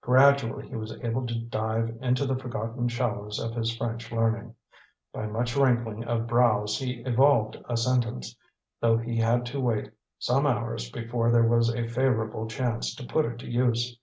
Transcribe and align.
Gradually 0.00 0.66
he 0.68 0.74
was 0.74 0.92
able 1.04 1.24
to 1.24 1.38
dive 1.40 1.96
into 2.00 2.26
the 2.26 2.34
forgotten 2.34 2.88
shallows 2.88 3.38
of 3.38 3.52
his 3.54 3.76
French 3.76 4.10
learning. 4.10 4.56
By 5.12 5.26
much 5.28 5.56
wrinkling 5.56 6.02
of 6.02 6.26
brows 6.26 6.76
he 6.76 6.94
evolved 7.02 7.58
a 7.68 7.76
sentence, 7.76 8.36
though 8.80 8.98
he 8.98 9.18
had 9.18 9.46
to 9.46 9.60
wait 9.60 9.92
some 10.18 10.48
hours 10.48 10.90
before 10.90 11.30
there 11.30 11.46
was 11.46 11.72
a 11.72 11.86
favorable 11.86 12.48
chance 12.48 12.92
to 12.96 13.06
put 13.06 13.24
it 13.24 13.38
to 13.38 13.46
use. 13.48 13.96